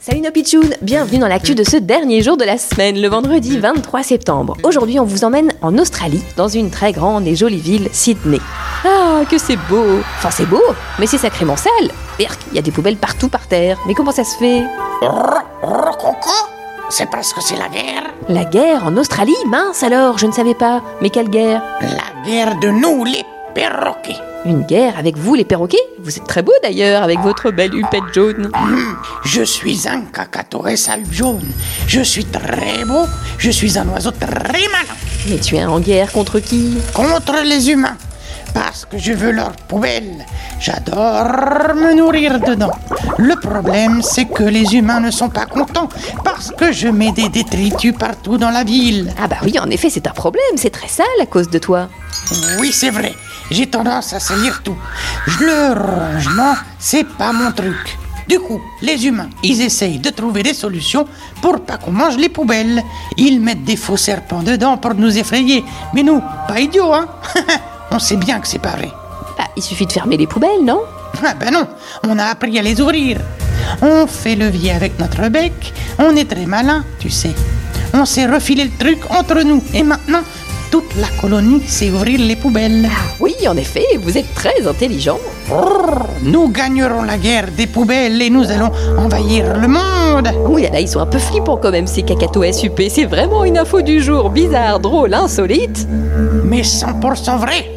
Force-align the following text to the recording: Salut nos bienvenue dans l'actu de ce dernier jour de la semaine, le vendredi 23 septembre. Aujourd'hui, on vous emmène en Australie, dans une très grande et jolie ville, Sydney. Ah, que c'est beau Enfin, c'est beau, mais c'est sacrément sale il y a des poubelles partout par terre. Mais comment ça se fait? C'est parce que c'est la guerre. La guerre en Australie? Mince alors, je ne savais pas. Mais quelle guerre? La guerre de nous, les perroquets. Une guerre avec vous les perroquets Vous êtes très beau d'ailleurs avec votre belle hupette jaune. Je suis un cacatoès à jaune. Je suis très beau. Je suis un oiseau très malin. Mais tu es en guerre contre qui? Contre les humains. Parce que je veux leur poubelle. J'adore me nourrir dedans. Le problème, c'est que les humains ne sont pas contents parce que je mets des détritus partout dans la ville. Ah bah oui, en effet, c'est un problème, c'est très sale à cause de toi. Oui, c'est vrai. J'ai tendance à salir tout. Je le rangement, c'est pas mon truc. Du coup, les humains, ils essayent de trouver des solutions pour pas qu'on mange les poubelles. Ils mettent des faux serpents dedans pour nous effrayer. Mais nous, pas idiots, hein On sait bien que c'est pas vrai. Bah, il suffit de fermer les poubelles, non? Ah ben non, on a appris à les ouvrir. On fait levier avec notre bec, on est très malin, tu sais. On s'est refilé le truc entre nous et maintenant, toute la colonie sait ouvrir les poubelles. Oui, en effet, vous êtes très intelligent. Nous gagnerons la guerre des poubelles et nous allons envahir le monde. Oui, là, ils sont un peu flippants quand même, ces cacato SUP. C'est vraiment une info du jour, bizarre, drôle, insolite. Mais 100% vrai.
Salut 0.00 0.20
nos 0.20 0.30
bienvenue 0.82 1.18
dans 1.18 1.26
l'actu 1.26 1.54
de 1.54 1.64
ce 1.64 1.78
dernier 1.78 2.20
jour 2.20 2.36
de 2.36 2.44
la 2.44 2.58
semaine, 2.58 3.00
le 3.00 3.08
vendredi 3.08 3.58
23 3.58 4.02
septembre. 4.02 4.58
Aujourd'hui, 4.62 5.00
on 5.00 5.04
vous 5.04 5.24
emmène 5.24 5.54
en 5.62 5.78
Australie, 5.78 6.22
dans 6.36 6.48
une 6.48 6.70
très 6.70 6.92
grande 6.92 7.26
et 7.26 7.34
jolie 7.34 7.60
ville, 7.60 7.88
Sydney. 7.92 8.40
Ah, 8.84 9.22
que 9.30 9.38
c'est 9.38 9.56
beau 9.70 10.00
Enfin, 10.18 10.30
c'est 10.30 10.44
beau, 10.44 10.62
mais 10.98 11.06
c'est 11.06 11.16
sacrément 11.16 11.56
sale 11.56 11.90
il 12.18 12.28
y 12.54 12.58
a 12.58 12.62
des 12.62 12.70
poubelles 12.70 12.96
partout 12.98 13.28
par 13.28 13.46
terre. 13.48 13.78
Mais 13.86 13.94
comment 13.94 14.12
ça 14.12 14.22
se 14.24 14.36
fait? 14.36 14.62
C'est 16.90 17.10
parce 17.10 17.32
que 17.32 17.40
c'est 17.40 17.56
la 17.56 17.68
guerre. 17.68 18.04
La 18.28 18.44
guerre 18.44 18.84
en 18.84 18.96
Australie? 18.98 19.34
Mince 19.48 19.82
alors, 19.82 20.18
je 20.18 20.26
ne 20.26 20.32
savais 20.32 20.54
pas. 20.54 20.82
Mais 21.00 21.10
quelle 21.10 21.30
guerre? 21.30 21.62
La 21.80 22.22
guerre 22.24 22.60
de 22.60 22.68
nous, 22.68 23.04
les 23.04 23.24
perroquets. 23.54 24.33
Une 24.46 24.62
guerre 24.62 24.98
avec 24.98 25.16
vous 25.16 25.34
les 25.34 25.44
perroquets 25.44 25.78
Vous 25.98 26.16
êtes 26.18 26.26
très 26.26 26.42
beau 26.42 26.52
d'ailleurs 26.62 27.02
avec 27.02 27.18
votre 27.20 27.50
belle 27.50 27.74
hupette 27.74 28.12
jaune. 28.12 28.50
Je 29.24 29.42
suis 29.42 29.88
un 29.88 30.02
cacatoès 30.02 30.88
à 30.90 30.96
jaune. 31.10 31.50
Je 31.86 32.02
suis 32.02 32.26
très 32.26 32.84
beau. 32.84 33.06
Je 33.38 33.50
suis 33.50 33.78
un 33.78 33.88
oiseau 33.88 34.10
très 34.10 34.68
malin. 34.68 34.94
Mais 35.30 35.38
tu 35.38 35.56
es 35.56 35.64
en 35.64 35.80
guerre 35.80 36.12
contre 36.12 36.40
qui? 36.40 36.76
Contre 36.92 37.42
les 37.42 37.70
humains. 37.70 37.96
Parce 38.54 38.86
que 38.86 38.96
je 38.96 39.12
veux 39.12 39.32
leur 39.32 39.52
poubelle. 39.52 40.24
J'adore 40.60 41.74
me 41.74 41.94
nourrir 41.94 42.40
dedans. 42.40 42.70
Le 43.18 43.36
problème, 43.36 44.00
c'est 44.00 44.24
que 44.24 44.44
les 44.44 44.74
humains 44.74 45.00
ne 45.00 45.10
sont 45.10 45.28
pas 45.28 45.44
contents 45.44 45.88
parce 46.24 46.50
que 46.50 46.72
je 46.72 46.88
mets 46.88 47.12
des 47.12 47.28
détritus 47.28 47.94
partout 47.98 48.38
dans 48.38 48.50
la 48.50 48.64
ville. 48.64 49.12
Ah 49.22 49.26
bah 49.26 49.36
oui, 49.42 49.58
en 49.58 49.68
effet, 49.68 49.90
c'est 49.90 50.06
un 50.06 50.12
problème, 50.12 50.56
c'est 50.56 50.70
très 50.70 50.88
sale 50.88 51.06
à 51.20 51.26
cause 51.26 51.50
de 51.50 51.58
toi. 51.58 51.88
Oui, 52.58 52.72
c'est 52.72 52.90
vrai. 52.90 53.14
J'ai 53.50 53.66
tendance 53.66 54.14
à 54.14 54.20
salir 54.20 54.62
tout. 54.62 54.76
Je 55.26 55.44
le 55.44 55.72
rangement, 55.74 56.54
c'est 56.78 57.06
pas 57.06 57.32
mon 57.32 57.52
truc. 57.52 57.98
Du 58.28 58.38
coup, 58.38 58.60
les 58.80 59.06
humains, 59.06 59.28
ils 59.42 59.60
essayent 59.60 59.98
de 59.98 60.08
trouver 60.08 60.42
des 60.42 60.54
solutions 60.54 61.06
pour 61.42 61.60
pas 61.60 61.76
qu'on 61.76 61.92
mange 61.92 62.16
les 62.16 62.30
poubelles. 62.30 62.82
Ils 63.18 63.38
mettent 63.40 63.64
des 63.64 63.76
faux 63.76 63.98
serpents 63.98 64.42
dedans 64.42 64.78
pour 64.78 64.94
nous 64.94 65.18
effrayer. 65.18 65.62
Mais 65.92 66.02
nous, 66.02 66.22
pas 66.48 66.60
idiots, 66.60 66.94
hein 66.94 67.06
On 67.94 68.00
sait 68.00 68.16
bien 68.16 68.40
que 68.40 68.48
c'est 68.48 68.58
pas 68.58 68.70
vrai. 68.70 68.90
Bah, 69.38 69.44
il 69.56 69.62
suffit 69.62 69.86
de 69.86 69.92
fermer 69.92 70.16
les 70.16 70.26
poubelles, 70.26 70.64
non? 70.64 70.80
Ah 71.24 71.34
ben 71.34 71.52
non, 71.52 71.68
on 72.02 72.18
a 72.18 72.24
appris 72.24 72.58
à 72.58 72.62
les 72.62 72.80
ouvrir. 72.80 73.20
On 73.82 74.08
fait 74.08 74.34
levier 74.34 74.72
avec 74.72 74.98
notre 74.98 75.28
bec, 75.28 75.72
on 76.00 76.16
est 76.16 76.28
très 76.28 76.44
malin, 76.44 76.84
tu 76.98 77.08
sais. 77.08 77.32
On 77.92 78.04
s'est 78.04 78.26
refilé 78.26 78.64
le 78.64 78.76
truc 78.76 78.98
entre 79.10 79.42
nous 79.42 79.62
et 79.72 79.84
maintenant, 79.84 80.22
toute 80.74 80.96
la 80.96 81.06
colonie 81.20 81.62
sait 81.64 81.88
ouvrir 81.88 82.18
les 82.18 82.34
poubelles. 82.34 82.88
Oui, 83.20 83.36
en 83.46 83.56
effet, 83.56 83.84
vous 84.00 84.18
êtes 84.18 84.34
très 84.34 84.66
intelligent. 84.66 85.20
Nous 86.24 86.48
gagnerons 86.48 87.04
la 87.04 87.16
guerre 87.16 87.46
des 87.56 87.68
poubelles 87.68 88.20
et 88.20 88.28
nous 88.28 88.50
allons 88.50 88.72
envahir 88.98 89.56
le 89.56 89.68
monde. 89.68 90.28
Oui, 90.48 90.62
là, 90.62 90.80
ils 90.80 90.88
sont 90.88 90.98
un 90.98 91.06
peu 91.06 91.20
flippants 91.20 91.58
quand 91.58 91.70
même, 91.70 91.86
ces 91.86 92.02
cacato 92.02 92.42
SUP. 92.52 92.82
C'est 92.90 93.04
vraiment 93.04 93.44
une 93.44 93.56
info 93.56 93.82
du 93.82 94.02
jour, 94.02 94.30
bizarre, 94.30 94.80
drôle, 94.80 95.14
insolite. 95.14 95.86
Mais 96.42 96.62
100% 96.62 97.38
vrai. 97.38 97.70